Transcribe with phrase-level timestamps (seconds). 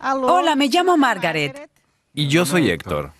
[0.00, 1.70] Hola, me llamo Margaret.
[2.12, 3.12] Y yo soy Héctor.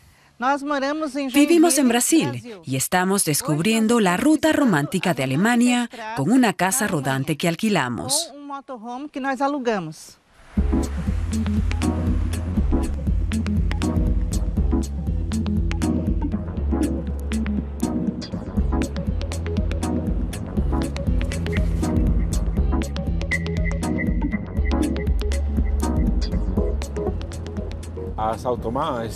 [1.32, 7.36] Vivimos en Brasil y estamos descubriendo la ruta romántica de Alemania con una casa rodante
[7.36, 8.32] que alquilamos.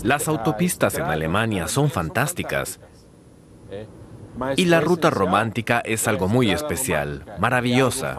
[0.03, 2.81] Las autopistas en Alemania son fantásticas.
[4.57, 8.17] Y la ruta romántica es algo muy especial, maravillosa.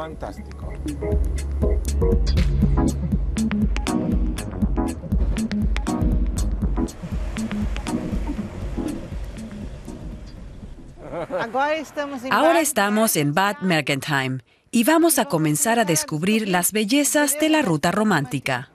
[12.32, 14.40] Ahora estamos en Bad Mergentheim
[14.72, 18.70] y vamos a comenzar a descubrir las bellezas de la ruta romántica.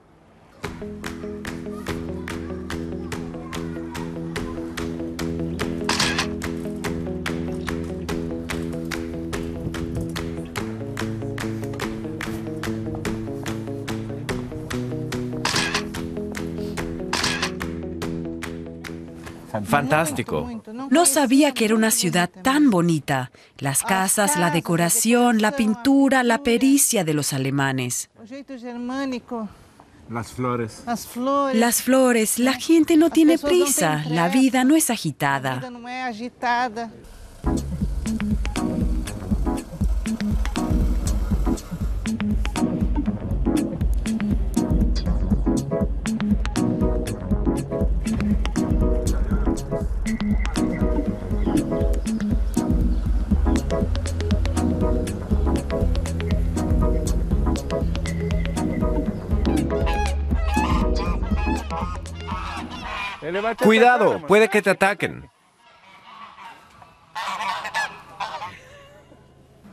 [19.65, 20.49] Fantástico.
[20.91, 23.31] No sabía que era una ciudad tan bonita.
[23.59, 28.11] Las casas, la decoración, la pintura, la pericia de los alemanes.
[30.09, 30.83] Las flores.
[31.55, 35.63] Las flores, la gente no tiene prisa, la vida no es agitada.
[63.63, 65.31] Cuidado, puede que te ataquen.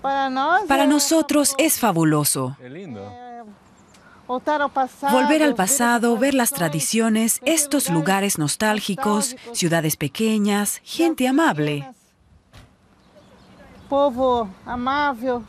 [0.02, 2.58] Para nosotros es fabuloso.
[5.12, 11.90] Volver al pasado, ver las tradiciones, estos lugares nostálgicos, ciudades pequeñas, gente amable.
[13.90, 15.42] Povo amável.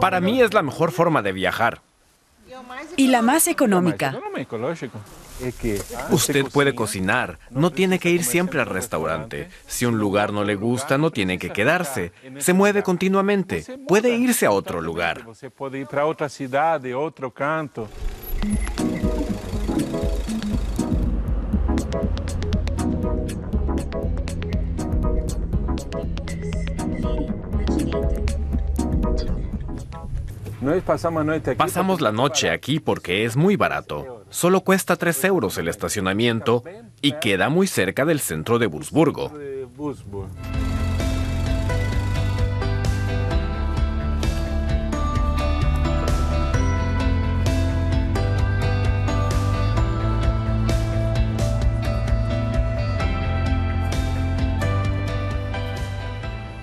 [0.00, 1.80] Para mí es la mejor forma de viajar.
[2.96, 4.16] Y la más económica.
[6.10, 9.48] Usted puede cocinar, no tiene que ir siempre al restaurante.
[9.66, 12.12] Si un lugar no le gusta, no tiene que quedarse.
[12.38, 15.26] Se mueve continuamente, puede irse a otro lugar.
[15.56, 17.88] puede ir para otra ciudad, otro canto.
[31.56, 34.24] Pasamos la noche aquí porque es muy barato.
[34.30, 36.64] Solo cuesta 3 euros el estacionamiento
[37.02, 39.32] y queda muy cerca del centro de Wurzburgo.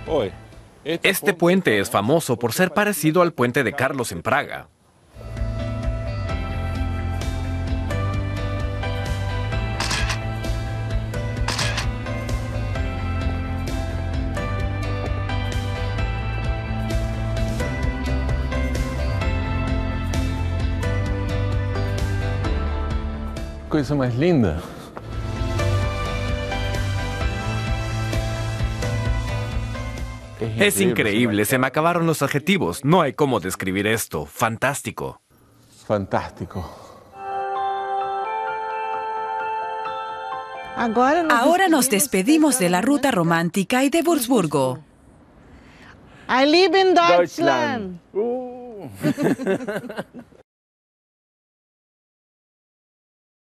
[0.07, 0.31] Hoy.
[0.83, 4.67] Este puente es famoso por ser parecido al puente de Carlos en Praga.
[23.69, 24.59] Cosa más linda.
[30.41, 32.83] Es increíble, se me acabaron los adjetivos.
[32.83, 34.25] No hay cómo describir esto.
[34.25, 35.21] Fantástico.
[35.85, 36.77] Fantástico.
[40.75, 44.79] Ahora nos despedimos de la ruta romántica y de Wurzburgo.
[46.27, 47.99] I live in Deutschland.